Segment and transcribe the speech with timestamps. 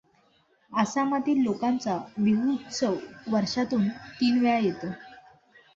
[0.71, 2.93] आसामातील लोकांचा बिहू उत्स्व
[3.27, 3.87] वर्षातुन
[4.19, 4.91] तीन वेळेला येतो.